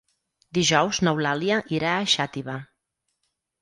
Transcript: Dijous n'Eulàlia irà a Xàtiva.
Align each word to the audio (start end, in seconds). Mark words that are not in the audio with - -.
Dijous 0.57 1.01
n'Eulàlia 1.05 1.61
irà 1.79 1.95
a 2.01 2.11
Xàtiva. 2.17 2.61